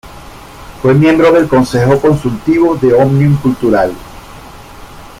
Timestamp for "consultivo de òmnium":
2.01-3.35